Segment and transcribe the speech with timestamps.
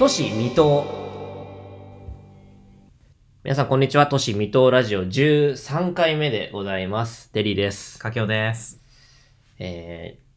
[0.00, 0.82] 都市未踏
[3.44, 4.06] 皆さんこんにちは。
[4.06, 7.28] 都市未踏ラジオ13回目でございます。
[7.34, 8.80] デリーです、かきおです。
[9.58, 10.30] えー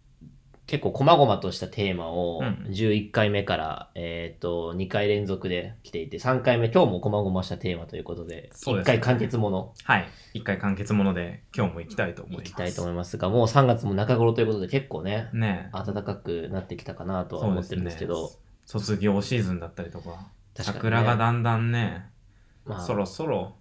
[0.65, 2.67] 結構細々としたテーマをうん。
[2.71, 8.84] 11回目から、えー、と2回連続で来ていて3回目今日も細々したテーマということで1ですね。
[8.84, 9.74] 回完結もの。
[9.85, 10.10] はい。
[10.34, 12.49] 一回完結もので、今日も行きたいと思います。
[12.49, 15.85] いきたいと思いますがもう3月も中頃ということで結構ねねえ。
[15.85, 18.30] 暖かくなってきたかなとは思ってるんですけど
[18.66, 22.09] 卒業シーズンだったりとか、確かにね桜がだんだんね、
[22.66, 23.55] まあそろそろ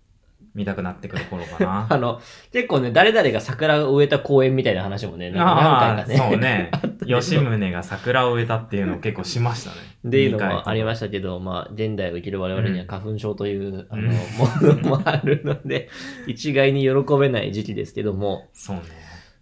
[0.55, 1.87] 見たくなってくる頃かな。
[1.91, 2.21] あの、
[2.53, 6.17] 結構ね、誰々が桜を植えた公園みたいな話もね、なんか何回かね。
[6.17, 6.71] そうね。
[7.07, 9.77] 吉宗が桜を植えたっていうのを結構しましたね。
[10.07, 15.89] っていうのもありまししたけど、まあ、現代を生きる我々にはうん花粉症という、あうんの、もの もあるので、
[16.27, 18.83] 一概に喜べない時期ですけども、そうね。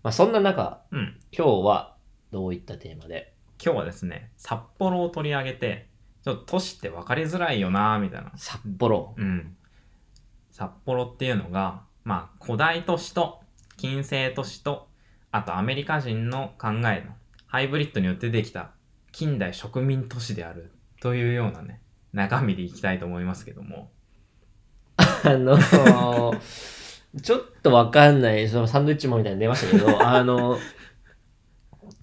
[0.02, 1.16] まあ、そんな中、うん。
[1.36, 1.94] 今日は
[2.30, 3.32] どういったテーマで
[3.62, 5.86] 今日はですね、札幌を取り上げて、
[6.24, 8.32] ちょっと都市って分かりづらいよなみたいな。
[8.36, 9.14] 札幌。
[9.18, 9.54] うん。
[10.50, 13.40] 札幌っていうのが、まあ、古代都市と
[13.76, 14.88] 近世都市と、
[15.30, 17.12] あとアメリカ人の考えの
[17.46, 18.70] ハイブリッドによってできた
[19.12, 21.80] 近代植民都市であるというようなね、
[22.12, 23.90] 中身でいきたいと思いますけども。
[24.96, 25.58] あの、
[27.22, 30.58] ちょっとわかんない、そのサンドイッチマンみたいに出ましたけど、あの、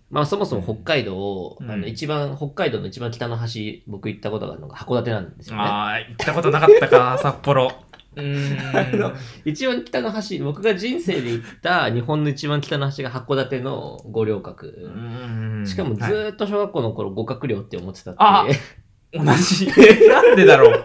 [0.10, 5.62] まあそもそも北海道を、うんあの一番、北海道の一番北の端、僕行ったことがあるのが函館なんですよね。
[5.62, 7.72] ああ、行ったことなかったか、 札幌。
[8.16, 9.06] うーん。
[9.06, 9.14] あの
[9.44, 14.90] 一番北の端、僕が人生で行った日本の一番北の端が函館の五稜郭。
[15.66, 18.16] しかもずっと小学校の頃五角稜って思ってたっ
[18.48, 18.58] て。
[19.14, 19.68] 同じ。
[20.08, 20.84] なんでだろう。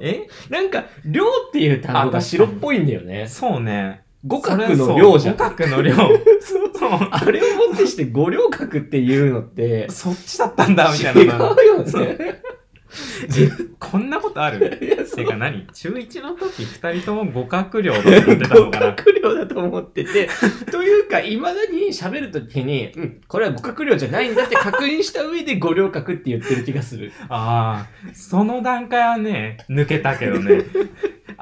[0.00, 0.26] え？
[0.48, 3.26] なんか、稜っていう単語が白っぽいんだよね。
[3.26, 4.02] そうね。
[4.26, 5.36] 五角の稜じゃん。
[5.36, 5.94] 五角の稜。
[6.40, 7.08] そう。
[7.10, 11.36] あれをもってして五稜郭っていうのって、そっちだったんだ、みた違いな。
[11.38, 12.42] うよそうね。
[13.78, 15.06] こんなことある？
[15.14, 15.66] てか何？
[15.72, 18.92] 中1の時二人とも互角量だと思ってたの五かな？
[18.94, 20.28] 角稜だと思ってて、
[20.70, 27.12] というか、いまだに喋るときに、うん、これは五角稜じゃないんだって確認した上で五稜郭って言ってる気がする。
[27.28, 30.64] ああ、その段階はね、抜けたけどね。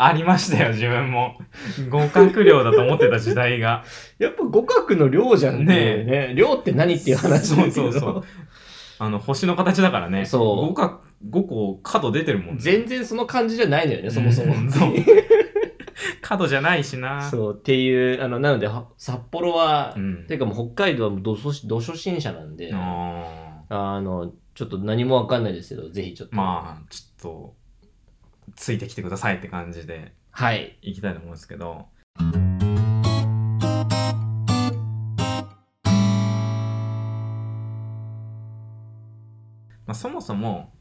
[0.00, 1.38] ありましたよ、自分も。
[1.90, 3.84] 互角量だと思ってた時代が。
[4.18, 6.04] やっぱ五角の量じゃんね。
[6.04, 7.74] ね量って何っていう話だけど。
[7.74, 8.24] そうそうそう
[9.00, 10.24] あの、星の形だからね。
[10.24, 12.60] そう五角、5個角出てるもんね。
[12.60, 14.54] 全然その感じじゃないのよね、そもそも。
[14.54, 14.90] う んそう
[16.22, 17.28] 角じゃないしな。
[17.28, 26.36] そう、っていう、あの、なので、は札幌は、うんていうかもう北海道はもうど初ど初心者なんで、ああの、ちょっと何もわかんないですけど、ぜひちょっーと。
[26.36, 27.56] まあ、ちょっと、
[28.56, 30.78] ついてきてくださいって感じではい。
[30.82, 31.86] いきたいと思うんですけど。
[39.86, 40.72] まあ、そもそも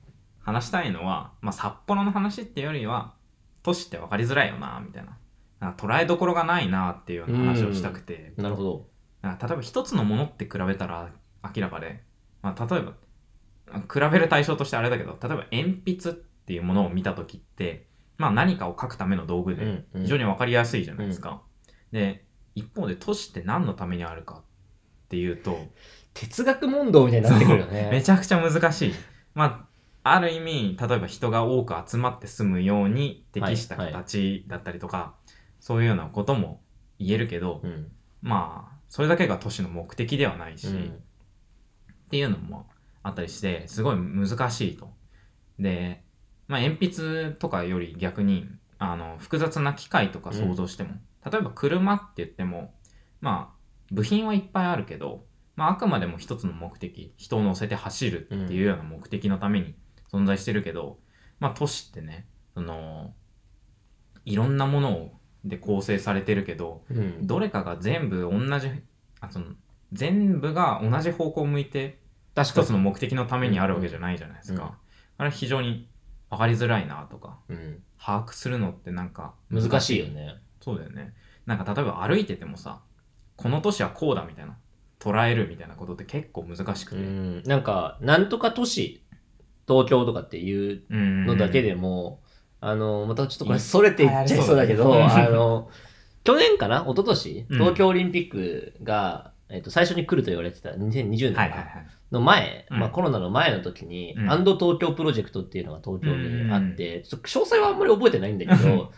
[0.47, 3.13] 話したいのは、まあ、札幌の話っていうよりは
[3.63, 5.17] 都市って分かりづらいよなみたいな
[5.59, 8.85] な捉えどころがないなっていうような話をしたくて、なるほど。
[9.23, 11.11] 例えば一つのものって比べたら
[11.43, 12.03] 明らかで、
[12.41, 12.93] まあ、例えば
[13.91, 17.87] 比べる対象としてあれだけど例えば鉛筆っていうものを見た時って、
[18.17, 21.41] まあ、何かを書くための道具でうんうん非常に分かりやすいじゃないですか。
[21.91, 22.23] で
[22.55, 24.43] 一方で都市って何のためにあるかっ
[25.09, 25.57] ていうと
[26.13, 27.89] 哲学問答みたいになってくるよね。
[27.91, 28.93] めちゃくちゃ難しい。
[29.33, 29.66] まあ、
[30.13, 35.15] ある意味、例えば人が多く集まって住むように適したはいはい形だったりとか、
[35.59, 36.61] そういうようなことも
[36.99, 37.91] 言えるけど、うん。
[38.21, 41.03] まあ、それだけが都市の目的ではないし、うん
[42.07, 42.67] っていうのも
[43.03, 44.93] あったりして、すごい難しいと。
[45.59, 46.03] で、
[46.47, 48.47] まあ、鉛筆とかより逆に、
[48.79, 50.91] あの、複雑な機械とか想像しても、
[51.29, 52.73] 例えば車って言っても、
[53.19, 55.25] まあ、部品はいっぱいあるけど、
[55.57, 59.75] まあ、あくまでも一つの目的、人を乗せて走るっていうような目的のために
[60.11, 60.99] 存在してるけど、
[61.39, 63.13] まあ、都市ってね、その、
[64.25, 67.27] いろんなものをで構成されてるけど、うん。
[67.27, 68.69] どれかが全部同じ、
[69.19, 69.45] あその
[69.93, 71.99] 全部が同じ方向を向いて
[72.35, 74.63] 一つの目的のためにあるわけじゃないじゃないですか。
[74.63, 74.69] うん
[75.19, 75.89] あれ非常に
[76.29, 77.81] 分かりづらいなとか、うん。
[77.99, 80.05] 把握するのってなんか難しいよ。
[80.07, 80.35] ね。
[80.61, 81.13] そうだよね。
[81.45, 82.81] なんか例えば歩いててもさ、
[83.35, 84.57] この都市はこうだみたいな、
[84.99, 86.97] 捉えるみたいなことって結構難しくて。
[86.97, 87.43] うん。
[87.43, 89.03] なんか、なんとか都市、
[89.67, 92.21] 東京とかっていううんのだけでも、
[92.59, 95.69] あの、またちょっとこれ、それていっちゃいそうだけど、あの、
[96.23, 96.83] 去年かな？
[96.87, 97.45] 一昨年？
[97.49, 97.57] うん。
[97.57, 101.67] 東京オリンピックが、えっと、最初に来ると言われてた2020年か。
[102.11, 102.79] の前、うん。
[102.79, 104.31] まあコロナの前の時に、うん。
[104.31, 108.91] アンド東京プロジェクトっていうのが東京にあって、ちょっと詳細はあんまり覚えてないんだけど、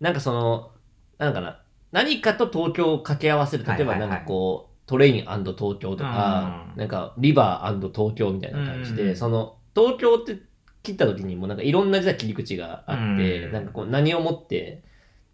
[0.00, 0.70] なんかその、
[1.18, 6.78] なんかな、何かと東京を掛け合わせる、例えばなんかこう、トレイン東京とか、うん。
[6.78, 9.16] なんかリバー東京みたいな感じで、うん。
[9.16, 10.42] その東京って
[10.82, 13.52] 切った時にもなんかいろんな実は切り口があって、うん。
[13.52, 14.82] なんかこう何をもって、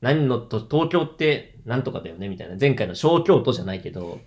[0.00, 4.20] 何のと、東京ってなんとかだよねみたいな、前回の小京都じゃないけど、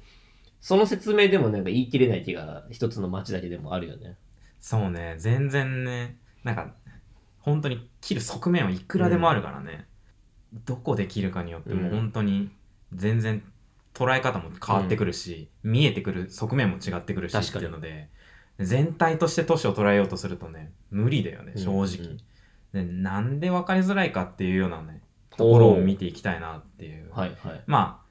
[0.60, 4.18] その説明でもなんか言い切れない気が一つの街だけでもあるよね。
[4.60, 6.74] そうね、全然ね、なんか、
[7.40, 9.88] 本当に切る側面はいくらでもあるからね、
[10.66, 11.98] どこで切るかによってもうん。
[11.98, 12.52] 本当に
[12.94, 13.44] 全然
[13.94, 18.10] 捉え方も変わってくるし、見えてくる側面も違ってくるしっていうので、
[18.66, 22.08] 全体として都市を捉えようとするとね、無理だよね、正直。
[22.08, 22.18] うん
[22.74, 27.12] でなんで分かりづらいかっていうようなね、ところを見ていきたいなっていう。
[27.12, 27.64] はいはい。
[27.68, 28.06] まあ、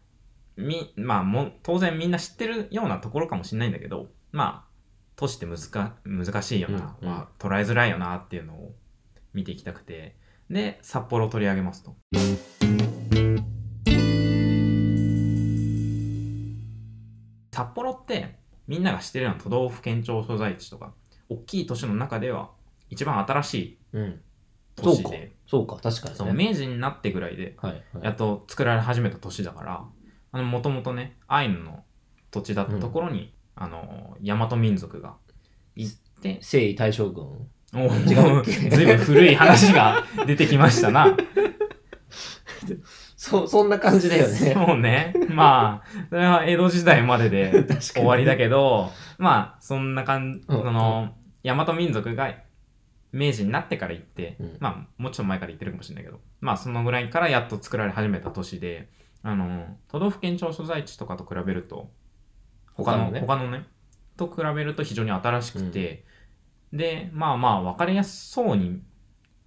[0.56, 4.70] み、まあもう、当然みんな知ってるようなところかもしれないんだけど、まあ、
[5.16, 8.74] 都市って難か難しいよな、うんうんまあ、捉えづらいよなっていうのを
[9.34, 10.16] 見ていきたくて、
[10.50, 11.96] で、札幌を取り上げますと。
[17.50, 18.39] 札幌って、
[18.70, 20.92] みんなが知ってるような都道府県庁所在地とか、
[21.28, 22.50] 大きい都市の中では、
[22.88, 24.20] 一番新しいうん。
[24.80, 25.32] そう市で、。
[25.48, 26.16] そうか、確かに、ね。
[26.16, 28.04] そう、明治になってぐらいで、はい、はい。
[28.04, 29.84] やっと作られ始めた都市だから、
[30.30, 31.82] あの、もともとね、アイヌの
[32.30, 35.16] 土地だったところに、あの、大和民族が
[35.74, 37.24] 行って、征夷大将軍？
[37.72, 38.52] お違うっーけ？
[38.70, 41.16] ずいぶん古い話が出てきましたな。
[43.20, 44.54] そ、そんな感じだよね。
[44.56, 45.12] そうね。
[45.28, 50.62] まあ、それは江戸時代までで 終わりだけど、まあ、そんな感じ、うん。
[50.62, 51.14] その、
[51.44, 52.34] 大和民族が
[53.12, 54.56] 明治になってから行って、うん。
[54.58, 58.88] まあ、もうちょっと前から行ってるかもしれないけど、まあ、そのぐらいからやっと作られ始めた都市で、
[59.22, 61.90] あの、都道府県庁所在地とかと比べると、
[62.72, 63.66] 他の、他のね、
[64.16, 66.06] と比べると非常に新しくて、
[66.72, 68.82] で、まあまあ、わかりやすそうに、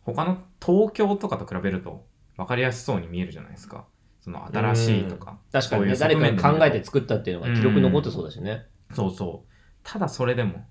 [0.03, 2.05] 他の東京とかと比べると、
[2.37, 3.85] わかりやすそうに見えるじゃないですか。
[4.21, 5.37] その新しいとか。
[5.51, 8.65] 確かにね、そういう誰かが考えて作ったっていうのが記録残ってそうだしね。
[8.93, 9.49] そうそう。
[9.83, 10.65] ただそれでも、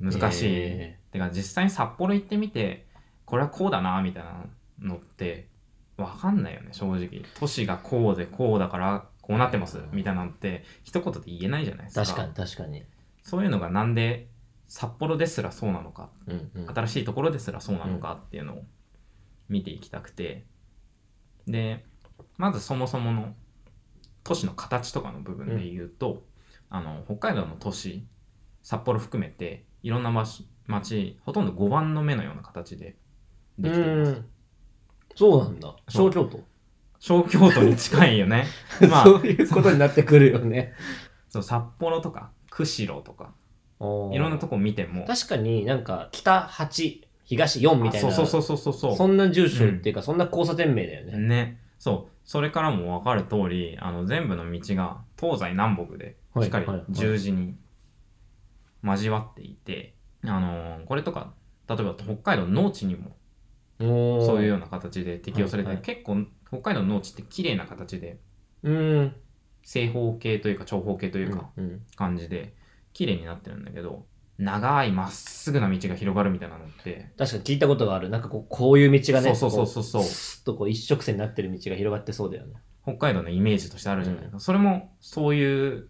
[0.00, 0.46] 難しい。
[0.52, 2.86] えてか、実際に札幌行ってみて、
[3.24, 4.46] これはこうだな、みたいな
[4.80, 5.48] のって、
[5.96, 7.22] わかんないよね、正直。
[7.38, 12.04] 都市がこうでこうだから、こうなってます、みたいなのって、一言で言えないじゃないですか。
[12.04, 12.84] 確かに確かに。
[13.22, 14.28] そういうのがなんで、
[14.66, 16.68] 札幌ですらそうなのか、うんうん。
[16.68, 18.64] 新しいところですらそうなのかっていうのを
[19.48, 20.44] 見ていきたくて。
[21.46, 21.84] で、
[22.36, 23.34] まずそもそもの
[24.24, 26.22] 都市の形とかの部分で言うと、
[26.68, 28.04] あの、北海道の都市、
[28.62, 32.96] 札幌含めて、いろんな町、町ほとんど5番の目のような形で
[33.58, 34.10] できています。
[34.10, 34.26] うん
[35.16, 35.74] そうなんだ。
[35.88, 36.44] 小京都。
[36.98, 38.46] 小京都に近いよね。
[38.88, 40.74] まあそういうことになってくるよね。
[41.28, 43.32] そう札幌とか、釧路とか、
[44.12, 48.08] いいろんなとこ見ても、確かになんか北8、東4みたいな。
[48.08, 48.96] あそうそうそうそうそう。
[48.96, 51.18] そんな住所っていうか、そんな交差点名だよね。
[51.18, 51.60] ね。
[51.78, 52.12] そう。
[52.24, 57.56] それからも分かる通り、あの、全部の道が東西南北で、はいしっかり十字に
[58.84, 61.34] 交わっていて、あのーこれとか、
[61.68, 63.16] 例えば北海道の農地にも
[63.78, 68.18] そういうような形で適用されて、はいはい結構北海道の農地って綺麗な形で、
[68.62, 69.14] うん。
[69.62, 72.54] 正方形というか長方形というかうん感じで、
[72.92, 74.06] 綺麗になってるんだけど、
[74.38, 78.10] 長いまっすぐな道が広がるみたいなのって、確かに聞いたことがある。
[78.10, 82.54] なんかこう、こういう道がね、そうそうそうそうこスッとこう一直線になってる道が広がってそうだよね。
[82.82, 84.40] 北海道のイメージとしてあるじゃないですか。
[84.40, 85.88] それもそういう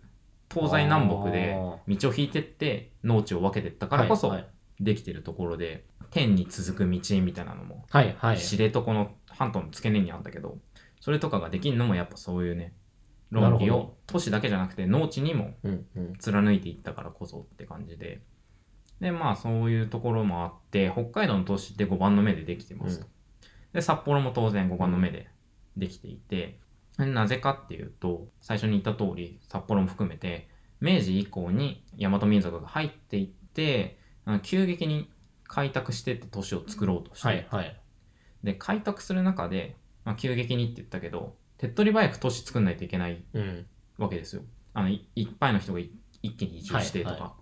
[0.51, 1.55] 東西南北で
[1.89, 4.35] 道を引いてって農地を分けてったからこそ
[4.81, 8.39] できてるところで、天に続く道みたいなのも、はいはい。
[8.39, 10.59] 知床の半島の付け根にあったけど、
[11.01, 12.73] それとかができるのもやっぱそういうね、
[13.31, 16.17] 論理を都市だけじゃなくて農地にもうんうん。
[16.17, 18.23] 貫いていったからこそって感じで。
[19.01, 23.07] で、まあそういうところもあって、北海道の都市って5番の目でできてますと。
[23.73, 25.29] で、札幌も当然5番の目で
[25.77, 26.59] できていて、
[26.99, 30.49] なぜかっていうと、最初に言った通り、札幌も含めて、
[30.81, 33.99] 明治以降に大和民族が入っていって、
[34.43, 35.11] 急激に
[35.45, 37.81] 開拓してって都市を作ろうとして、はいはい。
[38.45, 43.67] で、開拓する中で、まあ、急激にって言ったけど、手っ取り早く都市作んないといけないうん。
[43.99, 44.43] わけですよ。
[44.75, 45.91] あの、いいっぱいの人がい
[46.23, 47.35] 一気に移住してとか、はいは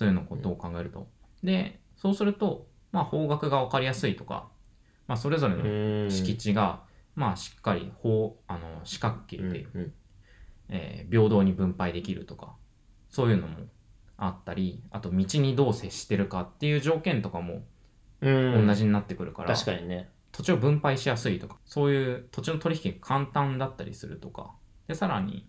[0.00, 1.08] そういうのことを考えると。
[1.42, 4.48] で、そうすると、まあ方角が分かりやすいとか、
[5.06, 9.92] まあそれぞれのうん敷地が、まあしっかり方あの四角形うんで、うん
[10.70, 12.54] えー平等に分配できるとか、
[13.10, 13.58] そういうのも
[14.16, 17.66] あったり、あと道にどう接してるかっていう条件とかも
[18.22, 18.66] うん。
[18.66, 20.08] 同じになってくるから、確かにね。
[20.32, 24.52] 土地を分配しやすいとか、そういう土地の取引が簡単だったりするとか、
[24.88, 25.46] で、さらに、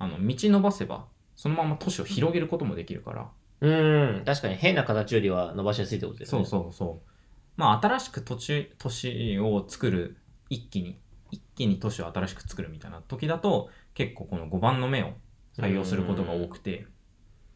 [0.00, 1.06] あの、道伸ばせば、
[1.36, 3.30] そのまま都市を広げることもできるから、
[3.62, 4.22] うん。
[4.26, 6.44] 確かに変な形よりは伸ばしやすいってことですね。
[6.44, 7.10] そうそうそう。
[7.56, 10.16] まあ、新しく土地、都市を作る、
[10.50, 10.98] 一気に、
[11.30, 15.12] 一気に都市を新しく作るみたいな時だと、結構この5番の目を
[15.56, 16.86] 採用することが多くて、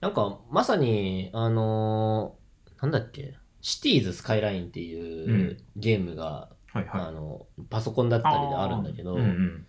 [0.01, 7.01] なんか、まさに、あのーなんだっけ、シティーズスカイラインっていうゲームが、はいはい。
[7.01, 9.67] あの、パソコンだったりであるんだけど、うんうん。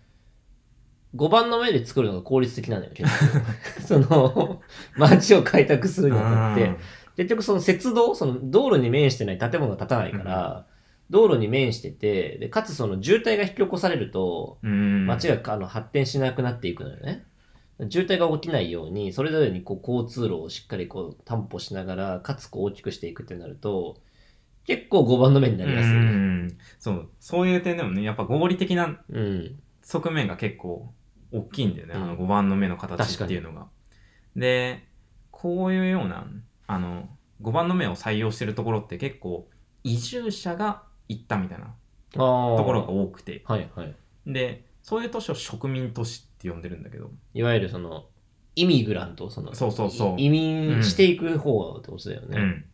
[1.14, 3.80] 5番の目で作るのが効率的なのよ、結構。
[3.80, 4.62] その、
[4.96, 6.70] 街を開拓するにあたって、
[7.16, 10.66] 結局その鉄道、その道路に面してない建物が建たないから、
[11.10, 15.06] 道路に面してて、で、かつその渋滞が引き起こされると、うん。
[15.06, 17.24] 街があの発展しなくなっていくのよね。
[17.88, 23.96] 渋滞が起きないように、それぞれにこう交通路をしっかりこう担保しながら、かつこう大きくしていくってなると、
[24.66, 25.92] 結構5番の目になりやすい。
[25.92, 26.02] うんう
[26.46, 29.58] んそう、そういう点でもね、やっぱ合理的なうん。
[29.82, 30.92] 側面が結構
[31.32, 33.66] 大きいんだよね、うんあの5番の目の形っていうのが。
[34.36, 34.86] で、
[35.30, 36.26] こういうような、
[36.66, 37.08] あの、
[37.42, 39.48] 5番の目を採用してるところって結構
[39.84, 41.74] 移住者が行ったみたいな。
[42.12, 42.18] と
[42.64, 43.94] ころが多くて、はいはい。
[44.26, 48.06] で、そういう都市を植民都市って呼んでるんだけど、いわゆるその、
[48.56, 52.40] イミグラント、その、そうそうそうい移民していく方ってことだよね。
[52.40, 52.64] うん。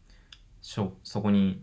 [0.62, 1.62] しょそこに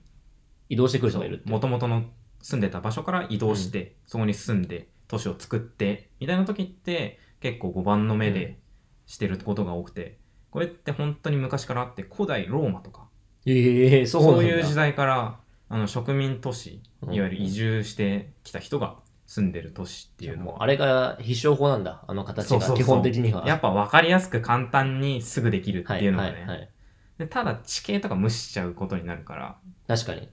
[0.69, 1.49] 移動してくる人がいるって。
[1.49, 2.03] もともとの
[2.41, 8.57] 住んでた場所から移動して、そこに住んで都市を作ってみたいな時って結構5番の目うんで
[9.05, 10.19] してることが多くて、
[10.51, 13.09] これって本当に昔からあって古代ローマとか
[13.45, 14.23] ええそう。
[14.23, 22.73] そういう時代からあの植民都市うんいわゆる移住してきた人が住んでる都市っていうのはあれが必勝法なんだ、あの形が。
[22.73, 23.45] 基本的には。
[23.45, 26.69] やっぱ分かりやすく簡単にすぐできるっていうのがね、はいはいはい。
[27.17, 30.29] でただ地形とか無視しちゃうことになるから確かに。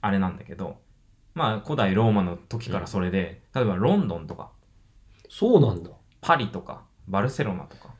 [0.00, 0.78] あれなんだけど
[1.36, 4.50] まあ古代ローマの時からそれで、例えばロンドンとか
[5.28, 5.90] そうなんだ。
[6.22, 7.90] パリとかバルセロナとか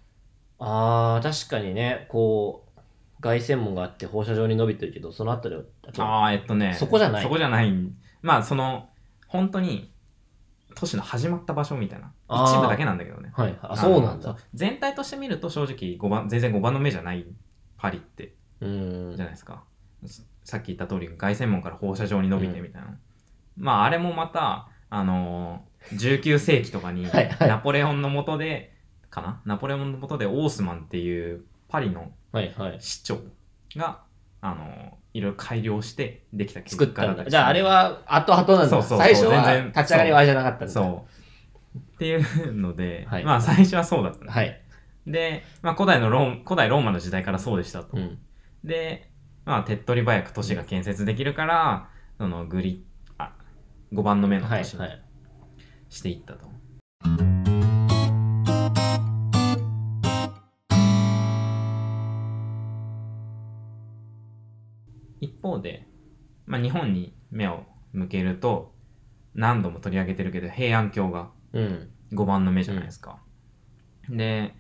[0.59, 2.81] ああ、確かにね、こう、
[3.21, 7.73] 外線門があって放射状に伸びてるけど、その後で、あとああえっとねそこじゃないそこじゃない
[8.23, 8.89] まあその
[9.29, 9.93] 本当に
[10.75, 13.59] 都市の始まった場所みたいなあー一部だけなんだけどねはい。
[13.63, 14.37] あ、そうなんだ。
[14.55, 17.27] 全体として見ると正直5番全然5番の目じゃない
[17.77, 19.25] パリってうーんじゃ。
[19.27, 19.65] ないですか。
[20.45, 22.99] さっき言った通り、凱旋門から放射状に伸びてみたいな。
[23.57, 28.73] まあ、あれもまた、あのー19世紀とかにはいはいナポレオンの下で、
[29.09, 29.41] かな？
[29.45, 32.77] ナポレオンの下でオースマンっていうパリのはいはい。
[32.81, 33.19] 市長
[33.77, 34.01] が、
[34.41, 37.25] あのーいろいろ改良してできた結作ったんだ。
[37.25, 38.69] じゃああれは後々なんだ。
[38.69, 40.69] そうそうそう最初は全然立ち上がりはあれじゃなかったんだ。
[40.69, 41.07] そ
[41.75, 41.79] う。
[41.79, 44.61] っていうので、はいまあ最初はそうだったの、はい。
[45.07, 47.97] で、まあ古代のロー古代ローマの時代からそうでしたと。
[47.97, 48.19] うん。
[48.65, 49.09] で、
[49.47, 52.86] まあ、手っ取り早く都市が建設できるから、そのグリあ
[53.93, 54.81] 5番の目の都市に。
[55.89, 56.47] していったと。
[65.21, 65.87] 一方で、
[66.47, 68.75] まあ、日本に目を向けると
[69.35, 71.91] 何度も取り上げてるけど平安京がうん。
[72.13, 73.21] 5番の目じゃないですか。
[74.09, 74.55] で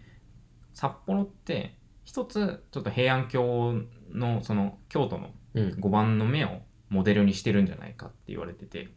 [0.75, 3.75] 札幌って一つちょっと平安京
[4.12, 5.68] のその京都のうん。
[5.75, 8.88] 5番の目をモデルにしてるんじゃないかって言われてて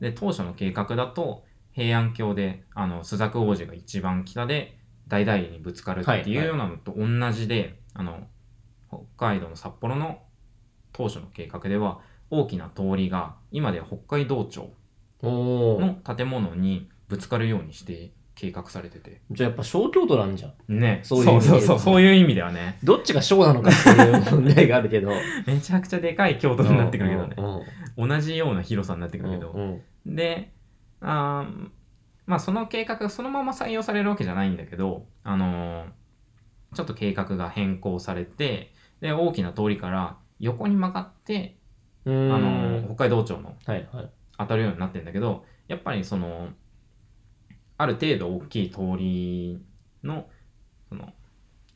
[0.00, 8.26] で当初の計画だと平安京であの朱雀王子が一番北で大々にぶつかるってはいはいいうようなのと同じで、あの
[8.88, 10.22] 北海道の札幌の
[10.92, 14.70] 当初の計画では大きな通りが今では北海道庁。
[15.26, 20.78] の建物にぶつかるようにして計画されててじゃあやっぱ小京都なんじゃん。
[20.80, 25.12] ねそういう意味でそうそうそうそういう意味ではねどっちが小なのかっていう問題があるけど。
[25.46, 27.36] めちゃくちゃでかい京都になってくるけどね
[27.96, 28.08] うん。
[28.08, 29.80] 同じような広さになってくるけど、うんうん
[30.16, 30.52] で、
[31.00, 31.68] あー
[32.26, 35.86] まあその計画がそのまま採用されるわけじゃないんだけど、あのー
[36.74, 41.56] ちょっと計画が変更されて、で、大きな通りから横に曲がって、
[42.04, 42.34] うーん。
[42.34, 44.10] あのー北海道庁のはいはい。
[44.38, 46.48] 当たるようになってるんだけど、やっぱりその、
[47.76, 49.60] ある程度大きい通り
[50.02, 50.28] の、
[50.88, 51.12] その、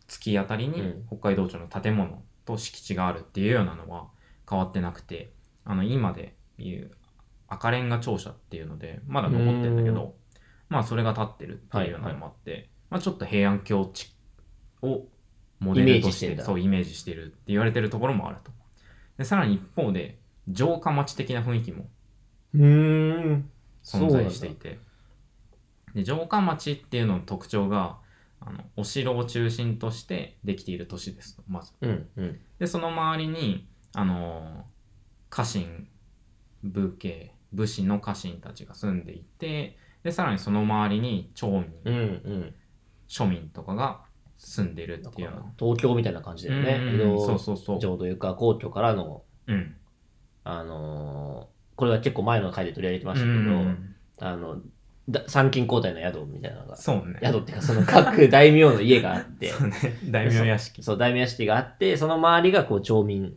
[0.08, 4.08] 突き当たりにうん北海道庁の建物と敷地があるっていうようなのは
[4.48, 5.32] 変わってなくて、
[5.64, 6.90] あの、今でいう
[7.48, 10.14] 赤レンガ庁舎っていうので、まだ残ってるんだけうど、
[10.68, 14.14] まあそれが建ってるっていうようなのもあって、まあちょっと平安京地
[14.82, 15.04] を
[15.60, 18.52] モデルとしてそうイメージしてるって言われてるところもあると。
[19.16, 20.18] で、さらに一方で、
[20.54, 21.88] 城下町的な雰囲気も。
[23.82, 24.78] 存在していて
[25.94, 27.98] で城下町っていうのの特徴が
[28.40, 32.40] あのお城を中心としてできている都市ですとまずうんうん。
[32.58, 34.64] でその周りにあの
[35.30, 35.88] 家臣
[36.62, 42.54] 武家武士の家臣たちが住んでいてでさらにその周りに町民、うんうん。
[43.08, 44.02] 庶民とかが
[44.36, 46.78] 住んでるっていうような東京みたいな感じだよね。
[46.80, 49.74] うん江戸そうそうそう城というか皇居からの、うん
[50.44, 54.60] あのーこれは結構前の回で取り上げてましたけど、うんあの、だ
[55.26, 59.74] 参勤交代の宿みたいなのが、そうね宿っていうかその各大名の家があって、 そうね
[60.04, 63.34] 大名屋敷そう、大名屋敷があって、その周りがこう町民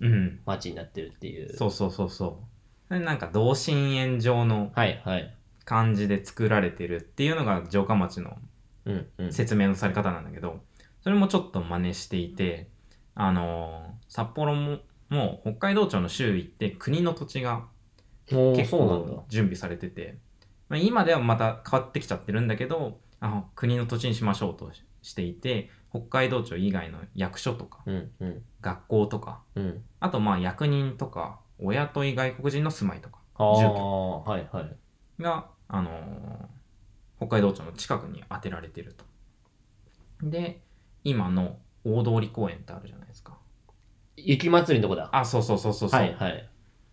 [0.00, 0.40] うん。
[0.46, 1.54] 街になってるっていう。
[1.56, 2.42] そうそうそうそ
[2.90, 2.94] う。
[2.94, 5.34] でなんか同心円状のはいはい。
[5.64, 8.36] 感じで作られてるっていうのが城下町の
[8.86, 9.32] うんうん。
[9.32, 10.60] 説明のされ方なんだけど、
[11.02, 12.68] それもちょっと真似していて、
[13.14, 17.66] あのー札幌も、もう北海道庁の周囲って国の土地が
[18.26, 19.24] 結構。
[19.28, 20.16] 準備されてて、
[20.70, 24.70] まあ、今ではまた変わってきちゃってるんだけど、あ国の土地にしましょうと
[25.02, 29.84] していて、北海道庁以外の役所とかうんうん学校とか、うん。
[29.98, 35.22] あとまあ役人とか親とい外国人の住まいとか住居はいはい。
[35.22, 36.60] が、あのー
[37.18, 39.04] 北海道庁の近くに当てられてると。
[40.22, 40.62] で、
[41.04, 43.36] 今の大通公園ってあるじゃないですか。
[44.16, 45.10] 雪祭りのとこだ。
[45.12, 46.48] あ、そうそうそうそうそう、はいはい。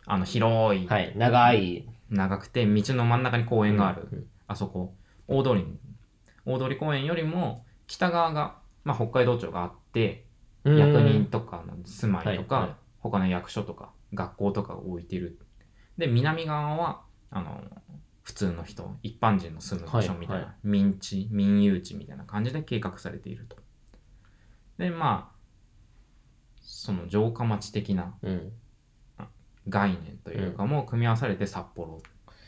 [0.05, 1.13] あの広い、はい。
[1.15, 1.87] 長い。
[2.09, 4.95] 長くて道の真ん中に公園がある、うんあそこ、
[5.27, 5.55] 大通り。
[5.55, 5.77] に、
[6.45, 10.25] 大通公園よりも北側が、まあ、北海道庁があって、
[10.63, 12.75] うん役人とかの住まいとか、はいはい。
[12.99, 15.39] 他の役所とか学校とかを置いてる。
[15.97, 17.61] で、南側は、あの、
[18.23, 23.57] 普通の人、一般人の住む場所みたいな、はいは民地、民有地みたいな感じで計画されていると。
[24.77, 25.37] で、まあ、
[26.61, 28.51] その城下町的なうん。
[29.69, 32.01] 概念というかも組み合わされて札幌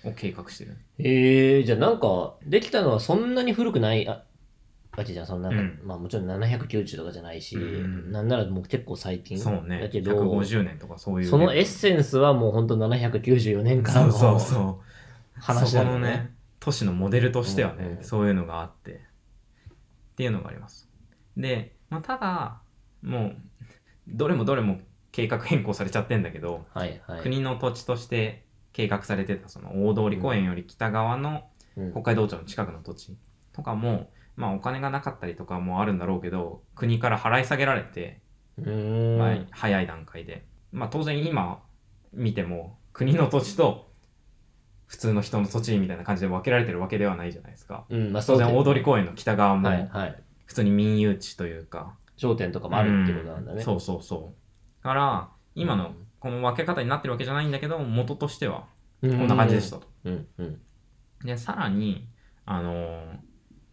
[0.03, 0.77] を計画してる。
[0.97, 4.23] えー、じゃあなんか、できたのはそんなに古くない、あ、
[4.97, 5.25] わけじゃん。
[5.25, 9.39] そのなんか、うんまあもちろん790とかじゃないし、うんなんならもう結構最近。
[9.39, 9.79] そうね。
[9.79, 11.29] だけど、150年とかそういう。
[11.29, 15.41] そのエッセンスはもう本当794年間のそうそうそう。
[15.41, 18.95] 話だよねそこのね、都市のモデルとしてはね、うんうんそういうのがあって、っ
[20.15, 20.89] ていうのがあります。
[21.37, 22.61] で、まあ、ただ、
[23.01, 23.35] もう、
[24.07, 24.79] どれもどれも
[25.11, 27.21] 計画変更されちゃってんだけど、はいはい。
[27.21, 31.43] 国の土地として計画されてたその大通公園より北側の
[31.77, 33.17] うん北海道庁の近くの土地
[33.53, 38.21] とかも、まあお金がなかったりとかもあるんだろうけど、国から払い下げられて。
[38.57, 40.45] まあ、早い段階で。
[40.71, 41.61] まあ当然今
[42.11, 43.89] 見ても国の土地と
[44.87, 47.85] 普通の人の土地みたいな感じで分けられてるわけではないじゃないですか。
[47.89, 50.23] うん、まあ当然大通公園の北側もはいはい。
[50.45, 53.59] 普通に民有地というか、商店とかもあるってことなんだね。
[53.59, 54.38] うんそうそうそう。
[54.83, 58.67] だから今のこの分け方になってるわけじゃないんだけど、元としては
[59.01, 59.87] ここんな感じでしたと。
[60.05, 60.27] うん。
[60.37, 60.61] うん。
[61.23, 62.07] で、さらに、
[62.45, 63.19] あのー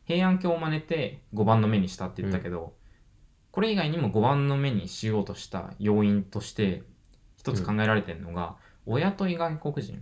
[0.06, 2.74] 平安京を真似て5番の目にしたって言ったけど、
[3.50, 6.84] これ以外にも5番の目にしようとした要因として、
[7.36, 10.00] 一つ考えられてるのが、親と外国人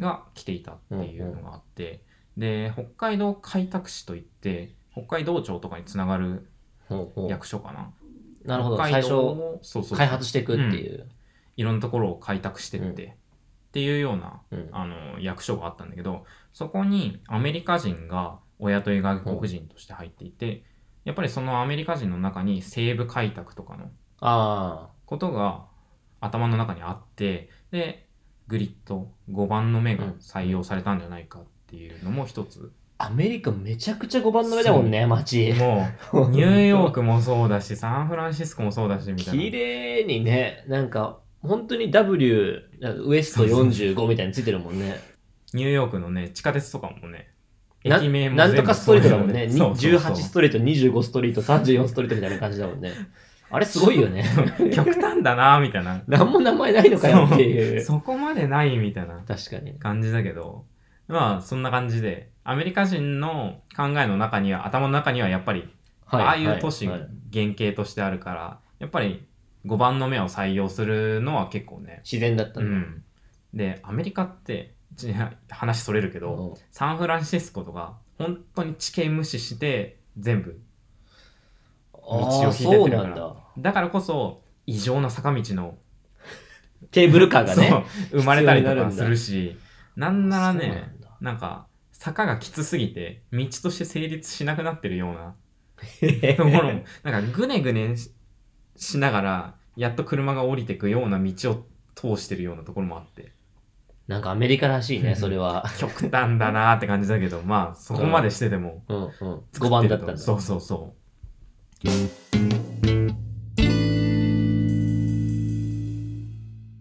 [0.00, 2.02] が来ていたっていうのがあって、
[2.36, 6.48] で、北海道開拓使といって、北海道庁とかにつながる
[7.28, 7.92] 役所かな。
[8.46, 8.76] なるほど。
[8.76, 11.08] 北最初、開発していくっていう。
[11.56, 14.68] いろんなところを開拓してって、うんっていうようなうん。
[14.72, 20.64] あの役所があったんだけどそこにアメリカ人が親と外国人として入っていて
[21.04, 25.66] やっぱりそのアメリカ人の中に西部開拓とかのあことが
[26.20, 28.06] 頭の中にあってで
[28.48, 32.85] グリッド5番の目が採用されたんじゃないかっていうのも一つ、あ。
[32.98, 35.52] アメリカめちゃくちゃ5番の目だもんね、街。
[35.52, 42.62] もうニューヨークもそうだしサンフランシスコもそうだしみたいな綺麗にね、なんか、本当に W、
[43.04, 45.00] ウエスト45みたいについてるもんね。
[45.52, 47.28] ニューヨークのね地下鉄とかもね
[47.84, 49.46] な駅名もなんとかストリートだもんね。
[49.46, 52.92] にそうそうそう18ストリート、25ストリート、34ストリートみたいな感じだもんね。
[53.48, 54.24] あれすごいよね。
[54.74, 57.80] 極端だなみたいな なんも名前ないのかよっていう。
[57.80, 59.78] そこまでないみたいな確かに。
[59.78, 60.64] 感じだけど、
[61.08, 65.68] まあそんな感じで、アメリカ人の考えの中には、頭の中にはやっぱり、
[66.04, 66.94] はああいう都市が
[67.32, 69.26] 原型としてあるから、やっぱり
[69.66, 72.00] 5番の目を採用するのは結構ね。
[72.04, 72.66] 自然だっただ。
[72.66, 73.04] うんん。
[73.54, 75.12] で、アメリカって、ち
[75.50, 80.60] 話それるけど、うんサンフランシスコとか、本当に地形無視して全部。
[81.94, 83.36] あ道を引いててるからだ。
[83.58, 85.76] だからこそ、異常な坂道の
[86.90, 87.84] テーブルカーがね。
[88.12, 89.58] 生まれたりとかするし、
[89.96, 95.34] なんならねなんだ、なんか、坂がきつすぎて、道として成立しなくなってるような
[96.02, 98.12] へ ところも、なんかぐねぐねし
[98.76, 103.32] しながら、やっと車が降りてくような道を通してるようなところもあって、
[104.06, 105.64] なんかアメリカらしいね、それは。
[105.78, 109.08] 極端だなーって感じだけど、まあ、そこまでしてでも、うんうん。
[109.54, 110.16] 5番だったんだ。
[110.16, 111.06] そうそうそう。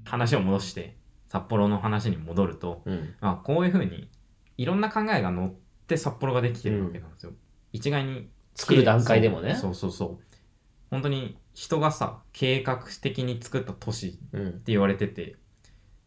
[0.05, 0.95] 話を戻して、
[1.27, 3.15] 札幌の話に戻ると、うん。
[3.21, 4.07] あこういうふうに
[4.57, 5.53] いろんな考えが乗っ
[5.87, 7.33] て札幌ができてるわけなんですよ。
[7.73, 9.55] 一概に作る段階でもね。
[9.55, 10.37] そうそうそう
[10.89, 14.61] 本当に人がさ計画的に作った都市ってうん。
[14.65, 15.35] 言われてて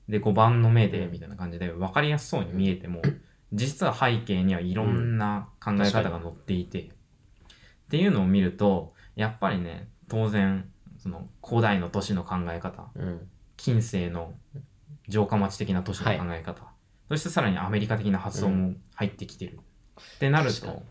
[0.09, 3.03] で5番の目でうんみたいな感じで分かりやすそうに見えても
[3.53, 6.89] 実は背景にはいろんな考え方が載っていてっ
[7.91, 13.29] ていうのを見るとやっぱりね当然その古代の都市の考え方うん。
[13.57, 14.33] 近世の
[15.11, 16.63] 城下町的な都市の考え方、
[17.09, 19.59] そしてさらにアメリカ的な発想も入ってきてる、
[19.99, 20.73] ってなる確かに。
[20.75, 20.83] と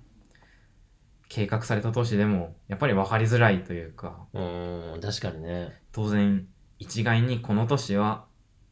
[1.30, 5.82] 計画された都市でもやっぱり分かりづらいというかうーん、確かにね。
[5.92, 6.48] 当然
[6.80, 8.26] 一概にこの都市は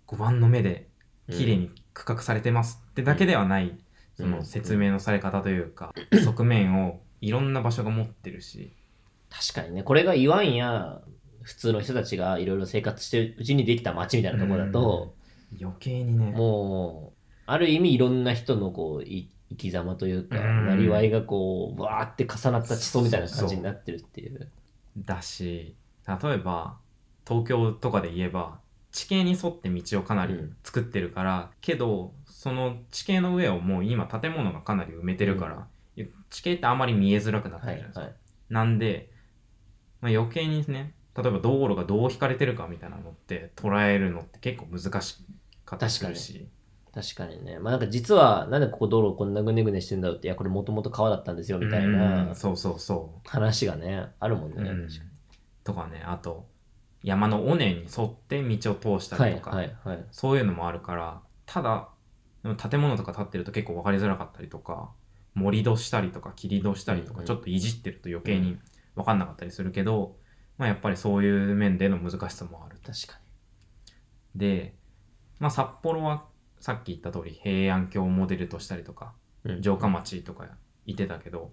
[0.08, 0.88] 5番の目で
[1.30, 3.78] 綺麗に区画されてますってだけではない、
[4.18, 4.32] そうん。
[4.32, 8.74] の説明のされ方というか、 側面をいろんな場所が持ってるし。
[9.30, 9.84] 確かにね。
[9.84, 11.02] これが言わんや、
[11.42, 15.16] 普通の人たちがいろいろ生活してるうちにできた街みたいなところだと、
[15.60, 16.32] 余計にね。
[16.32, 17.15] もう、
[17.46, 20.68] ある意味いろんな人のこう、い生き様というか、うん。
[20.68, 24.50] なりわいがこう、わーって重なった地層みたいな感じになってるっていう。
[24.98, 25.76] だし
[26.08, 26.78] 例えば
[27.28, 28.60] 東京とかで言えば
[28.92, 35.68] 地形に沿って道をかなりうん作ってるから、けどその地形の上をもう今建物がかなり埋めてるから、
[36.30, 38.14] 地形ってあまり見えづらくなってはいるじゃないですか、はい。
[38.50, 39.10] なんで、
[40.00, 45.26] まあ、余計にね例えば道路がどう引かれてるかみたいなのって捉えるのって結構難し
[45.66, 46.48] かったりするし
[46.96, 47.60] 確かにね。
[47.60, 54.88] まあなんか実は、なんでここ道路こんなぐねぐねしてんだろうって、いや、これもともと川だったんですよみたいうんなそうそうそ話がね、あるもんね。
[55.66, 56.48] とかねあと
[57.04, 60.06] 山の尾根に沿って道を通したはいりとか、はいはい。
[60.12, 61.90] そういうのもあるからただ
[62.44, 64.92] でも建物とか建ってると結構分かりづらかったりとか
[65.34, 68.58] 盛り土したりとか切り土したりとうんうんかちょっといじってると余計に
[68.96, 70.16] 分かんなかったりするけど、
[70.58, 73.20] まあ、やっぱりそういう面での難しさもある確か
[74.36, 74.76] で、
[75.40, 76.26] まあ、札幌は
[76.60, 79.14] さっき言った通り平安京をモデルとしたりとか
[79.44, 79.54] に。
[79.54, 80.48] うん城下町とか
[80.88, 81.52] 言ってたけど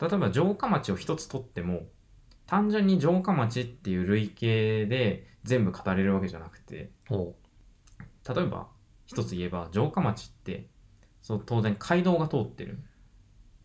[0.00, 1.82] 例えば城下町を一つ取っても
[2.46, 7.34] 単純に城下町っていう類型で全部語れるわけじゃなくてほ
[8.34, 8.68] 例えば
[9.04, 10.66] 一つ言えば城下町って
[11.20, 12.90] そう当然街道が通ってるう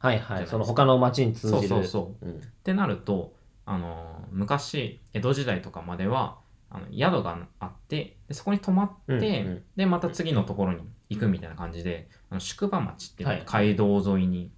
[0.06, 0.48] はいはい。
[0.48, 1.60] その他の町に通じる。
[1.60, 2.36] そうそうそううん。
[2.36, 3.34] ってなると
[3.66, 6.38] あの昔江戸時代とかまでは
[6.76, 14.52] あの宿があってでそこに泊まって、うんうんでまた次のところに行くみたいな感じであの宿場町っていうのがはい街道沿いに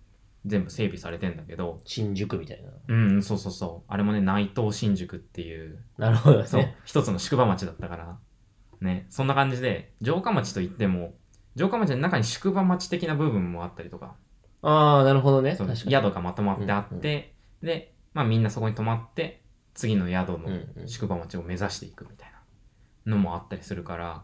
[0.45, 2.69] 全部整備されてんだけど、新宿みたいな。
[2.87, 6.77] うんそうそうそうあれもね内藤新宿っていうなるほどそうね。
[6.85, 8.17] 一つの宿場町だったから
[8.79, 11.13] ねそんな感じで城下町といっても
[11.55, 14.15] 城下町の中に宿場町的な部分もあったりとか
[14.61, 15.55] ああ、なるほどね。
[15.55, 15.91] そう確かに。
[15.91, 19.41] 宿がまとまってあって、で、まあ、みんなそこに泊まって
[19.77, 20.49] 次の宿の
[20.87, 22.31] 宿場町を目指していくみたい
[23.05, 24.23] なのもあったりするから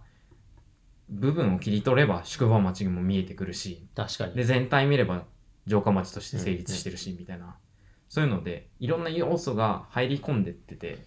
[1.09, 4.33] 部分を切り取れば宿場町も見えてくるし確かに。
[4.33, 5.25] で全体見れば
[5.67, 7.55] 城下町として成立してるし、みたいな
[8.09, 11.05] そういうのでいろんな要素が入り込んでってて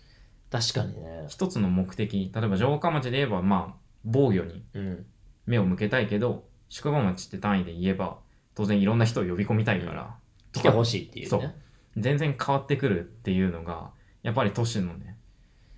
[0.51, 1.27] 確かにね。
[1.29, 5.07] 一つの目的例えば城下町で言えばまあ防御にうん。
[5.47, 8.19] 目を向けたいけど宿場町って単位で言えば
[8.55, 10.15] 当然いろんな人を呼び込みたいから、
[10.53, 11.55] 来てほしいっていうそうね。
[11.97, 13.91] 全然変わってくるっていうのが
[14.27, 15.17] やっぱり都市のね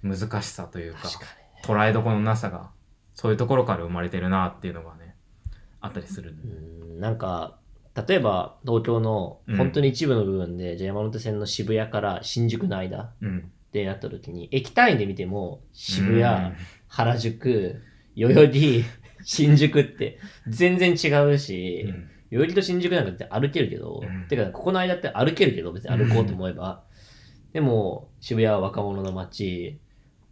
[0.03, 1.27] 難しさというか確か
[1.63, 2.71] 捉えどころのなさが
[3.13, 5.15] そういうところから生まれてるなっていうのがね
[5.81, 6.99] あったりする、ん。
[6.99, 7.59] なんか、
[8.09, 9.57] 例えば東京のうん。
[9.57, 16.23] 本当に一部の部分で、じゃあ山手線の渋谷から新宿の間うん、ってなった時に、駅単位で見ても渋うん。
[16.23, 16.55] 谷、
[16.89, 17.83] 原宿、
[18.17, 18.85] 代々木、
[19.25, 22.09] 新宿って全然違うし、うん。
[22.31, 24.27] 代々木と新宿なんかって歩けるけど、うん。
[24.27, 26.88] てか、ここの間って歩けるけど、別に歩こうと思えば。
[27.53, 29.79] でも、渋谷は若者の街、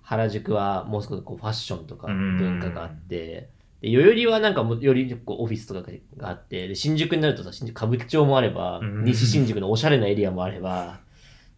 [0.02, 2.38] 原宿はもう少しこうファッションとかうん。
[2.38, 3.48] 文化があって、
[3.80, 5.82] で代々木はなんかもうよりこうオフィスとか
[6.16, 9.04] があって、で新宿になるとさ、新宿歌舞伎町もあれば、うん。
[9.04, 11.00] 西新宿のおしゃれなエリアもあれば、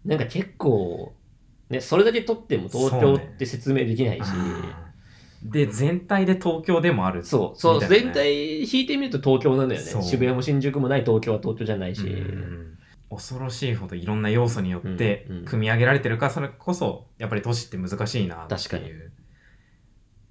[0.05, 1.13] なんか結構、
[1.69, 4.31] ね、それだけ取っても東京って説明できないし、
[5.43, 7.25] で全体で東京でもある。
[7.25, 10.03] そう、そう、全体引いてみると東京なんだよね。
[10.03, 12.03] 渋谷も新宿もない東京は東京じゃないし。
[12.03, 12.78] うん
[13.11, 15.45] 恐ろしいほどいろんな要素によってうんうん。
[15.45, 18.61] 組み上げられてるからそれこそやっぱり都市って難しいなっていう。
[18.61, 18.93] 確かに。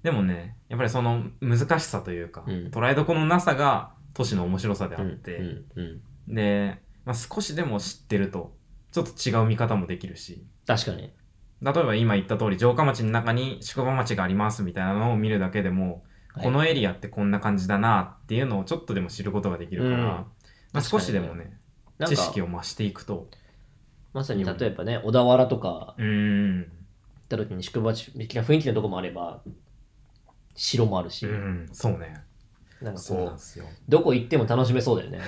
[0.02, 2.66] でもねやっぱりその難しさというか、うん。
[2.68, 5.82] 捉えどころのなさが都市の面白さであうんって、うんう
[6.30, 6.34] ん。
[6.34, 8.56] で、まあ、少しでも知ってると
[8.92, 10.46] ちょっと違う見方もできるし。
[10.66, 11.12] 確かに。
[11.60, 16.44] 例えば今言った通り城下町の中に宿場町がありますみたいなのを見るだけでも、はい。
[16.44, 20.00] このエリアってこんな感じだなっていうのをちょっとでも知ることができるから、うん。
[20.00, 20.26] ま
[20.74, 21.58] あ、少しでもね
[22.06, 23.28] 知識を増していくと。
[24.12, 26.68] まさに例えばね、小田原とか行っ
[27.28, 29.42] た時に宿場的な雰囲気のとこもあれば、
[30.54, 31.68] 城もあるし、うん。
[31.72, 32.14] そうね。
[32.80, 33.64] なんかこう、そうなんですよ。
[33.88, 35.20] どこ行っても楽しめそうだよね。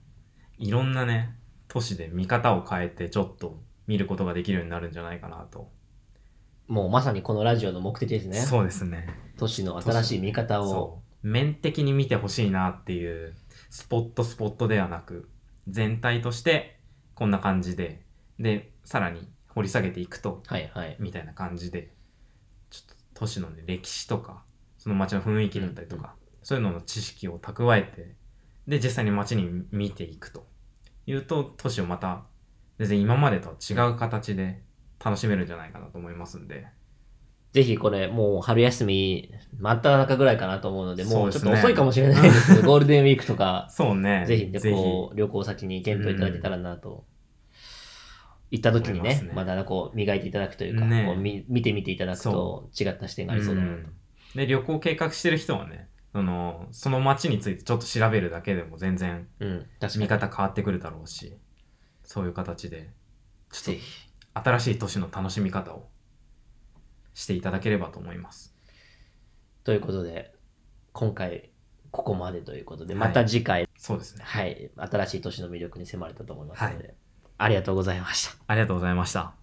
[0.58, 1.36] いろんなね
[1.68, 5.70] 都市で見方を変えてちょっと見ることができるようになるんじゃないかなと、
[6.68, 8.36] もうまさにこのラジオの目的ですね。
[8.36, 9.08] そうですね。
[9.36, 11.02] 都市の新しい見方を。
[11.22, 13.34] 面的に見てほしいなっていう
[13.70, 15.30] スポットスポットではなく
[15.68, 16.78] 全体として
[17.14, 18.02] こんな感じで
[18.38, 20.96] でさらに掘り下げていくとはいはい。
[20.98, 21.94] みたいな感じで
[22.70, 24.42] ちょっと都市の、ね、歴史とか
[24.78, 28.16] その街の雰囲気だったりとか、そういうのの知識を蓄えて
[28.66, 30.46] で実際に街に見ていくと。
[31.06, 32.24] いうと都市をまた
[32.78, 34.62] 全然今までとは違う形で
[35.02, 36.66] 楽しめるんじゃないかなと思いますんで
[37.54, 47.04] ぜひこれ、もう春休み、真っ只中ぐらいかなと思うので、もそうちょっと遅いかもしれないですけど、 ゴールデンウィークとか、そうねぜひね、こう、旅行先に検討いただけたらなと。
[48.50, 53.78] 行った時にねねまだこう磨いていただくというか、ねこうみ見てみていただくと違った視点がありそうだなと。
[53.78, 53.92] ん
[54.36, 59.26] で旅行計画してる人はねそのその街についてちょっと調べるだけでも全然。
[59.98, 61.36] 見方変わってくるだろうし
[62.04, 62.90] そういう形で
[63.50, 63.76] ちょっ。
[63.76, 63.80] と
[64.34, 65.88] 新しい年の楽しみ方を
[67.14, 68.54] していただければと思います。
[69.62, 70.34] ということで、
[70.92, 71.50] 今回、
[71.90, 73.08] ここまでということで、はい。
[73.08, 74.24] また次回、そうですね。
[74.24, 76.94] はい、新しい年の魅力に迫れたと思いますので、
[77.38, 78.36] ありがとうございました。
[78.46, 79.34] ありがとうございました。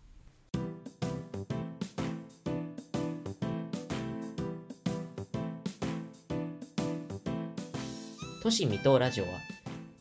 [8.43, 9.29] 都市未踏ラジオは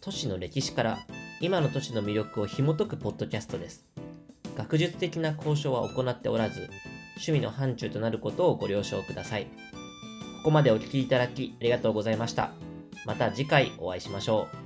[0.01, 0.99] 都市の歴史から
[1.43, 3.85] 今の都市の魅力を紐解くポッドキャストです。
[4.57, 6.69] 学術的な交渉は行っておらず
[7.21, 9.45] 趣味の範疇となることをご了承ください。
[10.39, 12.53] ここまでお聞きいただきありがとうございました。
[13.05, 14.60] また次回お会いしましょう。